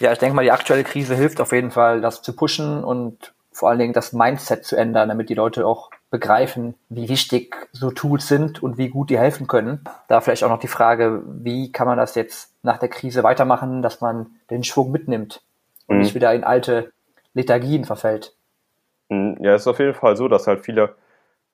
[0.00, 3.34] Ja, ich denke mal, die aktuelle Krise hilft auf jeden Fall, das zu pushen und
[3.52, 7.90] vor allen Dingen das Mindset zu ändern, damit die Leute auch begreifen, wie wichtig so
[7.90, 9.84] Tools sind und wie gut die helfen können.
[10.08, 13.82] Da vielleicht auch noch die Frage, wie kann man das jetzt nach der Krise weitermachen,
[13.82, 15.42] dass man den Schwung mitnimmt
[15.86, 16.02] und mhm.
[16.02, 16.92] nicht wieder in alte
[17.34, 18.34] Lethargien verfällt.
[19.08, 19.36] Mhm.
[19.40, 20.96] Ja, es ist auf jeden Fall so, dass halt viele,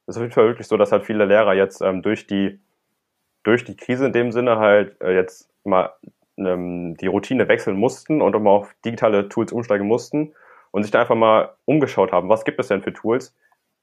[0.07, 2.61] es ist auf jeden Fall wirklich so, dass halt viele Lehrer jetzt ähm, durch die
[3.49, 5.95] durch die Krise in dem Sinne halt äh, jetzt mal
[6.37, 10.35] ähm, die Routine wechseln mussten und mal auf digitale Tools umsteigen mussten
[10.71, 13.35] und sich da einfach mal umgeschaut haben, was gibt es denn für Tools?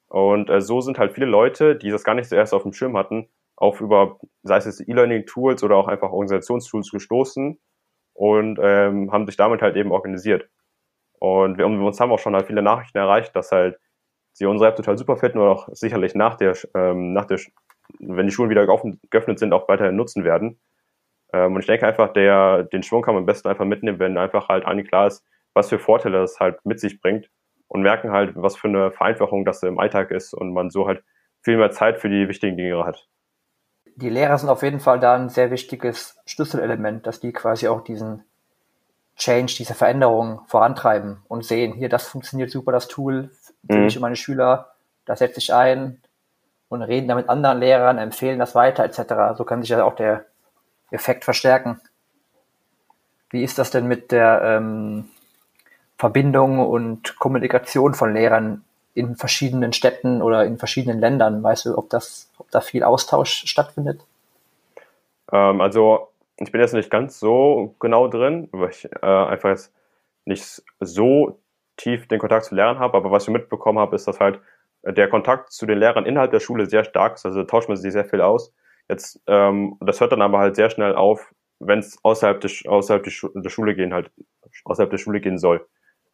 [0.07, 2.95] Und äh, so sind halt viele Leute, die das gar nicht zuerst auf dem Schirm
[2.95, 7.59] hatten, auf über, sei es E-Learning-Tools oder auch einfach Organisationstools gestoßen
[8.13, 10.47] und ähm, haben sich damit halt eben organisiert.
[11.17, 13.79] Und wir, uns haben auch schon halt viele Nachrichten erreicht, dass halt
[14.31, 17.39] sie unsere App total super finden und auch sicherlich nach der, ähm, nach der
[17.99, 20.59] wenn die Schulen wieder geöffnet sind, auch weiterhin nutzen werden.
[21.33, 24.17] Ähm, und ich denke einfach, der, den Schwung kann man am besten einfach mitnehmen, wenn
[24.17, 27.29] einfach halt allen klar ist, was für Vorteile das halt mit sich bringt
[27.67, 31.03] und merken halt, was für eine Vereinfachung das im Alltag ist und man so halt
[31.41, 33.07] viel mehr Zeit für die wichtigen Dinge hat.
[33.95, 37.81] Die Lehrer sind auf jeden Fall da ein sehr wichtiges Schlüsselelement, dass die quasi auch
[37.81, 38.23] diesen
[39.15, 43.29] Change, diese Veränderung vorantreiben und sehen, hier, das funktioniert super, das Tool,
[43.69, 43.85] für mhm.
[43.85, 44.73] mich und meine Schüler,
[45.05, 46.01] da setze ich ein,
[46.69, 49.37] und reden da mit anderen Lehrern, empfehlen das weiter etc.
[49.37, 50.25] So kann sich ja auch der
[50.91, 51.79] Effekt verstärken.
[53.29, 55.09] Wie ist das denn mit der ähm,
[55.97, 61.43] Verbindung und Kommunikation von Lehrern in verschiedenen Städten oder in verschiedenen Ländern?
[61.43, 64.05] Weißt du, ob das, ob da viel Austausch stattfindet?
[65.31, 69.73] Ähm, also ich bin jetzt nicht ganz so genau drin, weil ich äh, einfach jetzt
[70.25, 71.39] nicht so
[71.77, 74.39] tief den Kontakt zu Lehrern habe, aber was ich mitbekommen habe, ist, dass halt
[74.85, 77.91] der Kontakt zu den Lehrern innerhalb der Schule sehr stark ist, also tauscht man sich
[77.91, 78.53] sehr viel aus.
[78.87, 83.03] Jetzt, ähm, das hört dann aber halt sehr schnell auf, wenn es außerhalb, des, außerhalb
[83.03, 84.11] der, Schu der Schule gehen halt,
[84.63, 85.65] außerhalb der Schule gehen soll.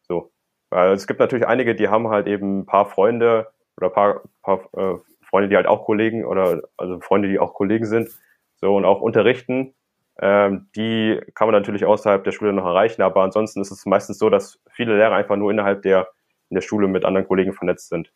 [0.04, 0.32] So.
[0.70, 4.62] Weil es gibt natürlich einige, die haben halt eben ein paar Freunde oder paar, paar
[4.78, 8.10] äh, Freunde, die halt auch Kollegen oder also Freunde, die auch Kollegen sind,
[8.56, 9.74] so und auch unterrichten.
[10.20, 14.18] Ähm, die kann man natürlich außerhalb der Schule noch erreichen, aber ansonsten ist es meistens
[14.18, 16.08] so, dass viele Lehrer einfach nur innerhalb der
[16.50, 18.12] in der Schule mit anderen Kollegen vernetzt sind.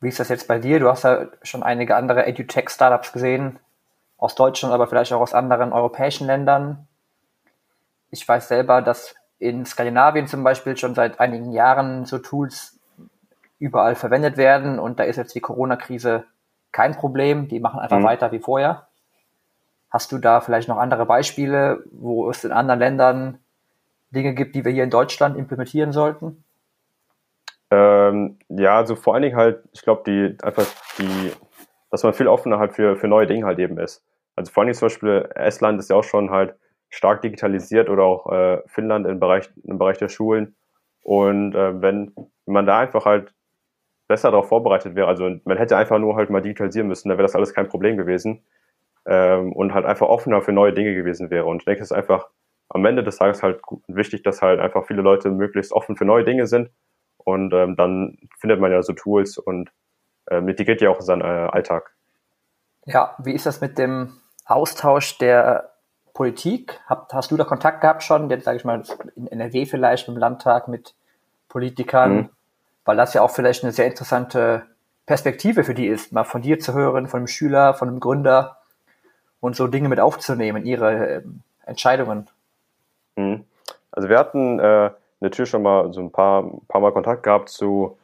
[0.00, 0.78] Wie ist das jetzt bei dir?
[0.78, 3.58] Du hast ja schon einige andere EduTech-Startups gesehen,
[4.18, 6.86] aus Deutschland, aber vielleicht auch aus anderen europäischen Ländern.
[8.10, 12.78] Ich weiß selber, dass in Skandinavien zum Beispiel schon seit einigen Jahren so Tools
[13.58, 16.24] überall verwendet werden und da ist jetzt die Corona-Krise
[16.72, 17.48] kein Problem.
[17.48, 18.04] Die machen einfach mhm.
[18.04, 18.88] weiter wie vorher.
[19.90, 23.38] Hast du da vielleicht noch andere Beispiele, wo es in anderen Ländern
[24.10, 26.44] Dinge gibt, die wir hier in Deutschland implementieren sollten?
[27.70, 30.66] Ähm, ja, also vor allen Dingen halt, ich glaube, die einfach
[30.98, 31.32] die,
[31.90, 34.04] dass man viel offener halt für, für neue Dinge halt eben ist.
[34.36, 36.54] Also vor allen Dingen zum Beispiel Estland ist ja auch schon halt
[36.90, 40.54] stark digitalisiert oder auch äh, Finnland im Bereich, im Bereich der Schulen.
[41.02, 43.34] Und äh, wenn, wenn man da einfach halt
[44.08, 47.26] besser darauf vorbereitet wäre, also man hätte einfach nur halt mal digitalisieren müssen, dann wäre
[47.26, 48.44] das alles kein Problem gewesen.
[49.06, 51.46] Ähm, und halt einfach offener für neue Dinge gewesen wäre.
[51.46, 52.28] Und ich denke, es ist einfach
[52.68, 56.24] am Ende des Tages halt wichtig, dass halt einfach viele Leute möglichst offen für neue
[56.24, 56.70] Dinge sind
[57.26, 59.72] und ähm, dann findet man ja so Tools und
[60.26, 61.92] äh, integriert ja auch seinen äh, Alltag.
[62.84, 65.72] Ja, wie ist das mit dem Austausch der
[66.14, 66.80] Politik?
[66.86, 68.84] Hab, hast du da Kontakt gehabt schon, jetzt sage ich mal
[69.16, 70.94] in NRW vielleicht im Landtag mit
[71.48, 72.28] Politikern, mhm.
[72.84, 74.62] weil das ja auch vielleicht eine sehr interessante
[75.04, 78.58] Perspektive für die ist, mal von dir zu hören, von einem Schüler, von einem Gründer
[79.40, 81.22] und so Dinge mit aufzunehmen, ihre äh,
[81.64, 82.30] Entscheidungen.
[83.16, 83.44] Mhm.
[83.90, 87.98] Also wir hatten äh, natürlich schon mal so ein paar, paar Mal Kontakt gehabt zu,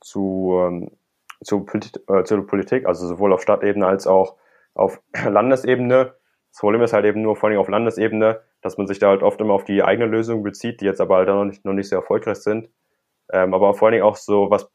[0.00, 0.90] zu, ähm,
[1.42, 4.36] zu, Polit äh, zur Politik, also sowohl auf Stadtebene als auch
[4.74, 6.14] auf Landesebene.
[6.50, 9.22] Das Problem ist halt eben nur vor allem auf Landesebene, dass man sich da halt
[9.22, 11.88] oft immer auf die eigene Lösung bezieht, die jetzt aber halt noch nicht, noch nicht
[11.88, 12.68] sehr erfolgreich sind.
[13.32, 14.70] Ähm, aber vor Dingen auch so, was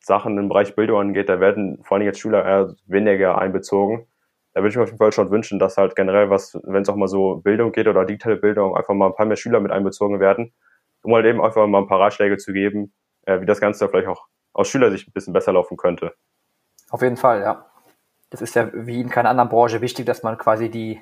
[0.00, 4.06] Sachen im Bereich Bildung angeht, da werden vor Dingen jetzt Schüler eher weniger einbezogen.
[4.54, 6.88] Da würde ich mir auf jeden Fall schon wünschen, dass halt generell was, wenn es
[6.88, 9.70] auch mal so Bildung geht oder digitale Bildung, einfach mal ein paar mehr Schüler mit
[9.70, 10.52] einbezogen werden,
[11.02, 14.08] um halt eben einfach mal ein paar Ratschläge zu geben, äh, wie das Ganze vielleicht
[14.08, 16.14] auch aus Schülersicht ein bisschen besser laufen könnte.
[16.90, 17.66] Auf jeden Fall, ja.
[18.30, 21.00] Das ist ja wie in keiner anderen Branche wichtig, dass man quasi die,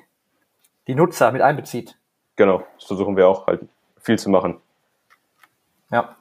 [0.87, 1.97] die Nutzer mit einbezieht.
[2.35, 3.61] Genau, das versuchen wir auch halt
[3.99, 4.61] viel zu machen.
[5.89, 6.15] Ja.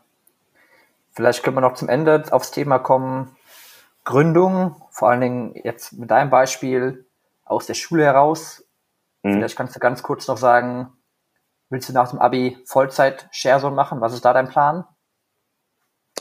[1.13, 3.37] Vielleicht können wir noch zum Ende aufs Thema kommen.
[4.05, 7.07] Gründung, vor allen Dingen jetzt mit deinem Beispiel
[7.45, 8.65] aus der Schule heraus.
[9.23, 9.35] Mhm.
[9.35, 10.93] Vielleicht kannst du ganz kurz noch sagen,
[11.71, 14.01] willst du nach dem Abi Vollzeit Sharezone machen?
[14.01, 14.85] Was ist da dein Plan?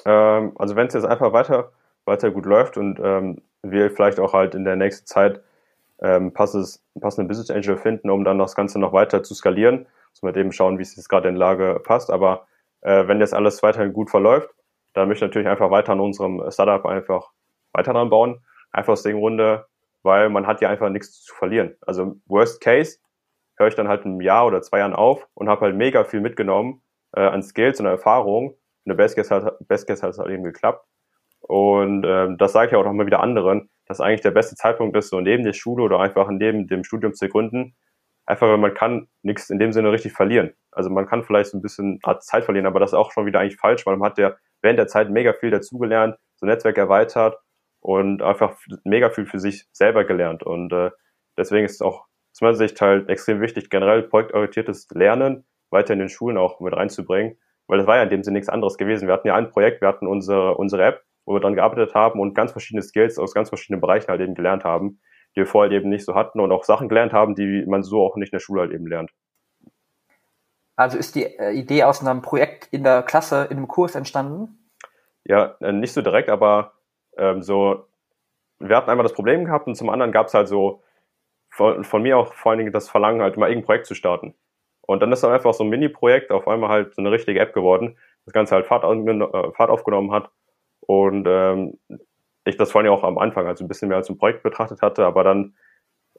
[0.05, 1.71] Ähm, also wenn es jetzt einfach weiter,
[2.05, 5.41] weiter gut läuft und ähm, wir vielleicht auch halt in der nächsten Zeit
[6.01, 9.87] ähm, passendes, passende Business Angel finden, um dann das Ganze noch weiter zu skalieren.
[10.11, 12.11] Muss man eben schauen, wie es jetzt gerade in Lage passt.
[12.11, 12.47] Aber
[12.81, 14.49] äh, wenn jetzt alles weiterhin gut verläuft,
[14.93, 17.31] da möchte ich natürlich einfach weiter an unserem Startup einfach
[17.73, 18.39] weiter dran bauen.
[18.71, 19.65] Einfach aus dem Grunde,
[20.03, 21.75] weil man hat ja einfach nichts zu verlieren.
[21.81, 22.99] Also Worst Case
[23.57, 26.21] höre ich dann halt ein Jahr oder zwei Jahren auf und habe halt mega viel
[26.21, 26.81] mitgenommen
[27.15, 28.49] äh, an Skills und Erfahrung.
[28.49, 28.57] Und
[28.89, 30.85] der Best Case hat, Best Case hat es halt eben geklappt.
[31.47, 34.97] Und ähm, das sage ich auch noch mal wieder anderen, dass eigentlich der beste Zeitpunkt
[34.97, 37.75] ist, so neben der Schule oder einfach neben dem Studium zu gründen.
[38.25, 40.53] Einfach, weil man kann nichts in dem Sinne richtig verlieren.
[40.71, 43.39] Also man kann vielleicht so ein bisschen Zeit verlieren, aber das ist auch schon wieder
[43.39, 47.37] eigentlich falsch, weil man hat ja während der Zeit mega viel dazugelernt, so Netzwerk erweitert
[47.79, 50.41] und einfach mega viel für sich selber gelernt.
[50.41, 50.89] Und äh,
[51.37, 55.99] deswegen ist es auch aus meiner Sicht halt extrem wichtig, generell projektorientiertes Lernen weiter in
[55.99, 59.07] den Schulen auch mit reinzubringen, weil das war ja in dem Sinne nichts anderes gewesen.
[59.07, 62.19] Wir hatten ja ein Projekt, wir hatten unsere, unsere App, wo wir dran gearbeitet haben
[62.19, 64.99] und ganz verschiedene Skills aus ganz verschiedenen Bereichen halt eben gelernt haben,
[65.33, 68.03] die wir vorher eben nicht so hatten und auch Sachen gelernt haben, die man so
[68.03, 69.11] auch nicht in der Schule halt eben lernt.
[70.75, 74.69] Also ist die äh, Idee aus einem Projekt in der Klasse, in einem Kurs entstanden?
[75.23, 76.73] Ja, äh, nicht so direkt, aber
[77.17, 77.87] ähm, so,
[78.59, 80.83] wir hatten einmal das Problem gehabt und zum anderen gab es halt so
[81.55, 84.35] von, von, mir auch vor allen Dingen das Verlangen, halt mal irgendein Projekt zu starten.
[84.81, 87.53] Und dann ist dann einfach so ein Mini-Projekt auf einmal halt so eine richtige App
[87.53, 90.29] geworden, das Ganze halt Fahrt, äh, Fahrt aufgenommen hat
[90.81, 91.79] und ähm,
[92.45, 94.81] ich das vor allem auch am Anfang also ein bisschen mehr als ein Projekt betrachtet
[94.81, 95.55] hatte, aber dann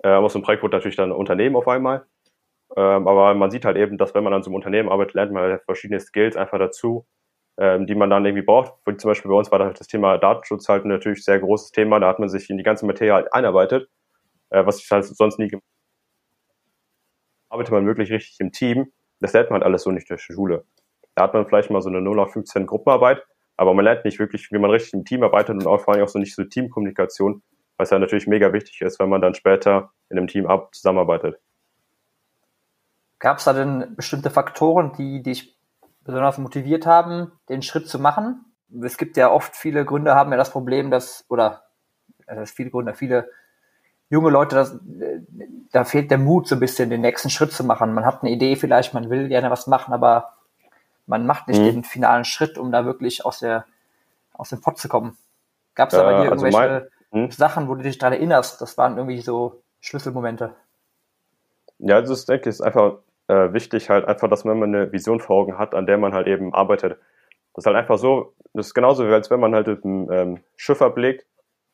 [0.03, 2.07] äh, aus dem Projekt wurde natürlich dann ein Unternehmen auf einmal.
[2.77, 5.33] Ähm, aber man sieht halt eben, dass wenn man an so einem Unternehmen arbeitet, lernt
[5.33, 7.07] man halt verschiedene Skills einfach dazu,
[7.59, 8.75] ähm, die man dann irgendwie braucht.
[8.87, 12.01] Wie zum Beispiel bei uns war das Thema Datenschutz halt natürlich sehr großes Thema.
[12.01, 13.88] Da hat man sich in die ganze Materie halt einarbeitet,
[14.50, 15.64] äh, was ich halt sonst nie gemacht
[17.48, 18.92] arbeitet man wirklich richtig im Team.
[19.20, 20.64] Das lernt man halt alles so nicht durch die Schule.
[21.14, 23.24] Da hat man vielleicht mal so eine 0 auf 15 Gruppenarbeit,
[23.56, 26.04] aber man lernt nicht wirklich, wie man richtig im Team arbeitet und auch vor allem
[26.04, 27.42] auch so nicht so Teamkommunikation,
[27.78, 31.40] was ja natürlich mega wichtig ist, wenn man dann später in einem Team ab zusammenarbeitet.
[33.18, 35.56] Gab es da denn bestimmte Faktoren, die dich
[36.04, 38.44] besonders motiviert haben, den Schritt zu machen?
[38.82, 41.62] Es gibt ja oft viele Gründe, haben ja das Problem, dass, oder
[42.26, 43.30] also viele Gründe, viele
[44.09, 44.79] junge Leute, das,
[45.73, 47.95] da fehlt der Mut, so ein bisschen den nächsten Schritt zu machen.
[47.95, 50.33] Man hat eine Idee vielleicht, man will gerne was machen, aber
[51.07, 51.66] man macht nicht mhm.
[51.66, 53.64] den finalen Schritt, um da wirklich aus der
[54.33, 55.16] aus dem Pott zu kommen.
[55.75, 57.31] Gab es da bei dir also irgendwelche mein, hm?
[57.31, 58.61] Sachen, wo du dich daran erinnerst?
[58.61, 60.55] Das waren irgendwie so Schlüsselmomente.
[61.79, 65.21] Ja, also das denke ich ist einfach äh, wichtig, halt einfach, dass man eine Vision
[65.21, 66.99] vor Augen hat, an der man halt eben arbeitet.
[67.55, 70.40] Das ist halt einfach so, das ist genauso, wie als wenn man halt ein ähm,
[70.57, 71.27] Schiff ablegt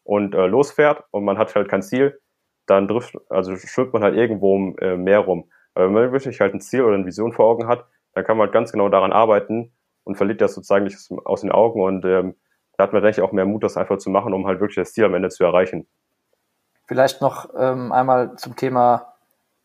[0.05, 2.21] und äh, losfährt und man hat halt kein Ziel,
[2.67, 5.51] dann trifft, also schwimmt man halt irgendwo im äh, Meer rum.
[5.75, 8.37] Aber wenn man wirklich halt ein Ziel oder eine Vision vor Augen hat, dann kann
[8.37, 9.73] man halt ganz genau daran arbeiten
[10.05, 12.35] und verliert das sozusagen nicht aus den Augen und ähm,
[12.77, 14.77] da hat man, denke ich, auch mehr Mut, das einfach zu machen, um halt wirklich
[14.77, 15.87] das Ziel am Ende zu erreichen.
[16.87, 19.15] Vielleicht noch ähm, einmal zum Thema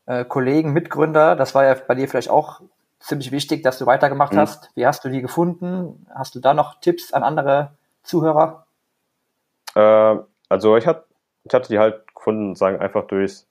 [0.05, 1.35] äh, Kollegen, Mitgründer.
[1.35, 2.61] Das war ja bei dir vielleicht auch
[2.99, 4.39] ziemlich wichtig, dass du weitergemacht mhm.
[4.39, 4.71] hast.
[4.75, 6.05] Wie hast du die gefunden?
[6.13, 7.71] Hast du da noch Tipps an andere
[8.03, 8.66] Zuhörer?
[9.77, 10.17] Äh,
[10.49, 11.05] also ich, hat,
[11.43, 13.47] ich hatte die halt gefunden, sagen einfach durchs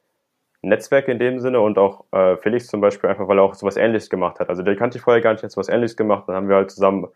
[0.62, 3.77] Netzwerk in dem Sinne und auch äh, Felix zum Beispiel einfach, weil er auch sowas
[3.77, 4.49] ähnliches gemacht hat.
[4.49, 6.25] Also der kannte ich vorher gar nicht, hat sowas ähnliches gemacht.
[6.27, 7.07] Dann haben wir halt zusammen,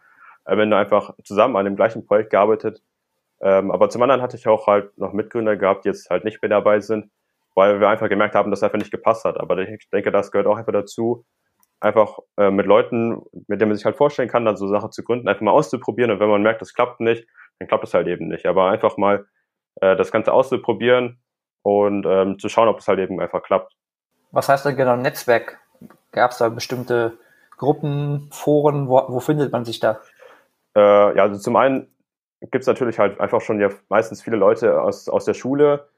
[0.44, 2.82] am Ende einfach zusammen an dem gleichen Projekt gearbeitet.
[3.40, 6.40] Ähm, aber zum anderen hatte ich auch halt noch Mitgründer gehabt, die jetzt halt nicht
[6.42, 7.10] mehr dabei sind,
[7.54, 9.40] weil wir einfach gemerkt haben, dass es einfach nicht gepasst hat.
[9.40, 11.24] Aber ich denke, das gehört auch einfach dazu,
[11.80, 15.02] einfach äh, mit Leuten, mit denen man sich halt vorstellen kann, dann so Sachen zu
[15.02, 16.10] gründen, einfach mal auszuprobieren.
[16.12, 17.26] Und wenn man merkt, das klappt nicht,
[17.60, 18.46] dann klappt es halt eben nicht.
[18.46, 19.26] Aber einfach mal
[19.80, 21.20] äh, das Ganze auszuprobieren
[21.62, 23.76] und ähm, zu schauen, ob es halt eben einfach klappt.
[24.32, 25.60] Was heißt denn genau Netzwerk?
[26.12, 27.18] Gab es da bestimmte
[27.56, 30.00] Gruppen, Foren, wo, wo findet man sich da?
[30.74, 31.94] Äh, ja, also zum einen
[32.40, 35.88] gibt es natürlich halt einfach schon ja meistens viele Leute aus, aus der Schule,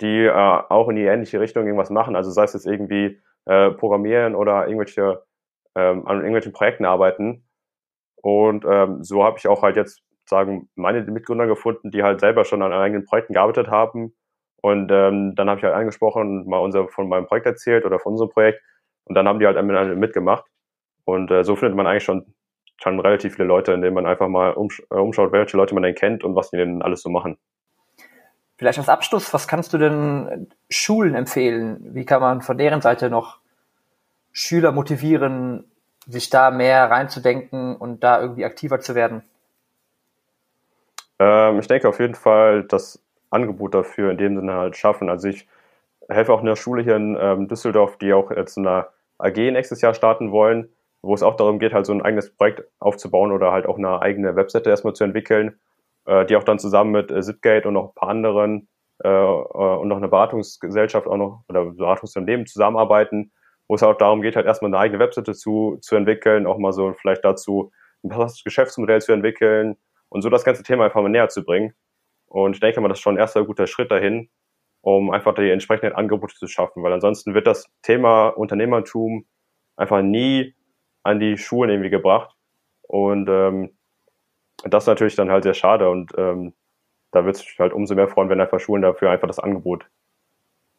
[0.00, 2.16] die äh, auch in die ähnliche Richtung irgendwas machen.
[2.16, 5.22] Also sei es jetzt irgendwie äh, Programmieren oder irgendwelche
[5.74, 7.44] ähm, an irgendwelchen Projekten arbeiten.
[8.16, 12.44] Und ähm, so habe ich auch halt jetzt sagen meine Mitgründer gefunden, die halt selber
[12.44, 14.14] schon an eigenen Projekten gearbeitet haben.
[14.60, 18.12] Und ähm, dann habe ich halt angesprochen, mal unser, von meinem Projekt erzählt oder von
[18.12, 18.60] unserem Projekt.
[19.04, 20.44] Und dann haben die halt mitgemacht.
[21.04, 22.34] Und äh, so findet man eigentlich schon,
[22.78, 25.94] schon relativ viele Leute, indem man einfach mal umsch äh, umschaut, welche Leute man denn
[25.94, 27.38] kennt und was die denn alles so machen.
[28.56, 31.94] Vielleicht als Abschluss, was kannst du denn Schulen empfehlen?
[31.94, 33.38] Wie kann man von deren Seite noch
[34.32, 35.70] Schüler motivieren,
[36.06, 39.22] sich da mehr reinzudenken und da irgendwie aktiver zu werden?
[41.18, 45.08] Ähm, ich denke auf jeden Fall das Angebot dafür in dem Sinne halt schaffen.
[45.10, 45.46] Also ich
[46.08, 49.36] helfe auch in der Schule hier in ähm, Düsseldorf, die auch jetzt in einer AG
[49.36, 50.68] nächstes Jahr starten wollen,
[51.02, 54.02] wo es auch darum geht, halt so ein eigenes Projekt aufzubauen oder halt auch eine
[54.02, 55.58] eigene Webseite erstmal zu entwickeln,
[56.06, 58.68] äh, die auch dann zusammen mit äh, Zipgate und noch ein paar anderen
[59.04, 63.32] äh, äh, und noch eine Beratungsgesellschaft auch noch oder Beratungsunternehmen zusammenarbeiten,
[63.68, 66.72] wo es auch darum geht, halt erstmal eine eigene Webseite zu, zu entwickeln, auch mal
[66.72, 67.72] so vielleicht dazu
[68.04, 69.76] ein passendes Geschäftsmodell zu entwickeln
[70.08, 71.74] und so das ganze Thema einfach mal näher zu bringen.
[72.26, 74.28] Und ich denke mal, das ist schon ein erster guter Schritt dahin,
[74.80, 79.26] um einfach die entsprechenden Angebote zu schaffen, weil ansonsten wird das Thema Unternehmertum
[79.76, 80.54] einfach nie
[81.02, 82.34] an die Schulen irgendwie gebracht.
[82.82, 83.76] Und ähm,
[84.64, 86.54] das ist natürlich dann halt sehr schade und ähm,
[87.10, 89.88] da wird es halt umso mehr freuen, wenn einfach Schulen dafür einfach das Angebot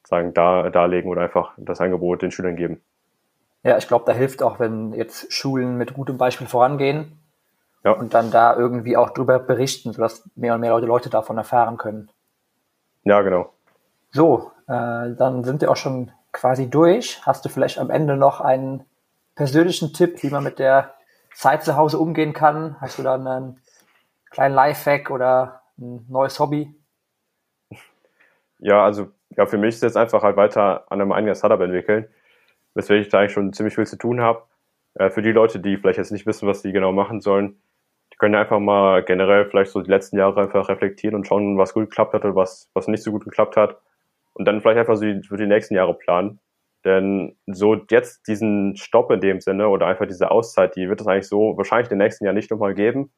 [0.05, 2.81] sagen, da, darlegen oder einfach das Angebot den Schülern geben.
[3.63, 7.19] Ja, ich glaube, da hilft auch, wenn jetzt Schulen mit gutem Beispiel vorangehen
[7.87, 7.93] ja.
[7.93, 12.09] und dann da irgendwie auch drüber berichten, sodass mehr und mehr Leute davon erfahren können.
[13.03, 13.53] Ja, genau.
[14.11, 17.25] So, äh, dann sind wir auch schon quasi durch.
[17.25, 18.83] Hast du vielleicht am Ende noch einen
[19.35, 20.93] persönlichen Tipp, wie man mit der
[21.33, 22.75] Zeit zu Hause umgehen kann?
[22.81, 23.61] Hast du dann einen
[24.31, 26.75] kleinen Lifehack oder ein neues Hobby?
[28.59, 32.07] Ja, also ja, für mich ist jetzt einfach halt weiter an einem eigenen Startup entwickeln,
[32.73, 34.43] weswegen ich da eigentlich schon ziemlich viel zu tun habe.
[34.95, 37.61] Äh, für die Leute, die vielleicht jetzt nicht wissen, was die genau machen sollen,
[38.17, 41.89] können einfach mal generell vielleicht so die letzten Jahre einfach reflektieren und schauen, was gut
[41.89, 43.79] geklappt hat und was, was nicht so gut geklappt hat.
[44.33, 46.39] Und dann vielleicht einfach so die, für die nächsten Jahre planen.
[46.85, 51.07] Denn so jetzt diesen Stopp in dem Sinne oder einfach diese Auszeit, die wird es
[51.07, 53.11] eigentlich so wahrscheinlich in den nächsten Jahren nicht nochmal geben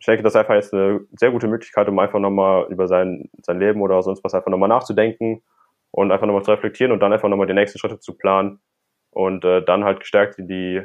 [0.00, 3.28] ich denke, das ist einfach jetzt eine sehr gute Möglichkeit, um einfach nochmal über sein,
[3.42, 5.42] sein Leben oder sonst was einfach nochmal nachzudenken
[5.90, 8.60] und einfach nochmal zu reflektieren und dann einfach nochmal die nächsten Schritte zu planen
[9.10, 10.82] und äh, dann halt gestärkt in die,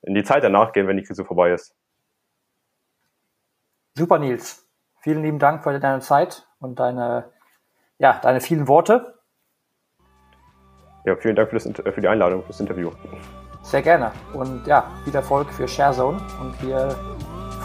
[0.00, 1.76] in die Zeit danach gehen, wenn die Krise vorbei ist.
[3.98, 4.64] Super, Nils.
[5.00, 7.32] Vielen lieben Dank für deine Zeit und deine,
[7.98, 9.18] ja, deine vielen Worte.
[11.04, 12.92] Ja, vielen Dank für, das, für die Einladung, für das Interview.
[13.62, 14.12] Sehr gerne.
[14.34, 16.90] Und ja, viel Erfolg für ShareZone und wir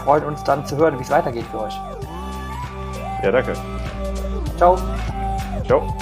[0.02, 1.74] freuen uns dann zu hören, wie es weitergeht für euch.
[3.22, 3.54] Ja, danke.
[4.56, 4.76] Ciao.
[5.66, 5.96] Ciao.